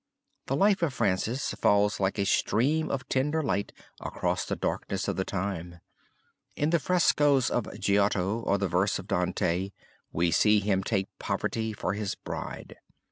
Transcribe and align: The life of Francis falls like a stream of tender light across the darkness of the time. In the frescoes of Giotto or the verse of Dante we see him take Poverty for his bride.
The 0.47 0.55
life 0.55 0.81
of 0.81 0.95
Francis 0.95 1.51
falls 1.53 1.99
like 1.99 2.17
a 2.17 2.25
stream 2.25 2.89
of 2.89 3.07
tender 3.07 3.43
light 3.43 3.71
across 3.99 4.45
the 4.45 4.55
darkness 4.55 5.07
of 5.07 5.15
the 5.15 5.23
time. 5.23 5.79
In 6.55 6.71
the 6.71 6.79
frescoes 6.79 7.51
of 7.51 7.67
Giotto 7.79 8.39
or 8.39 8.57
the 8.57 8.67
verse 8.67 8.97
of 8.97 9.05
Dante 9.05 9.69
we 10.11 10.31
see 10.31 10.59
him 10.59 10.83
take 10.83 11.07
Poverty 11.19 11.71
for 11.71 11.93
his 11.93 12.15
bride. 12.15 12.77